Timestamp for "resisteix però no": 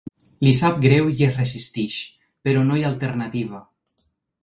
1.41-2.81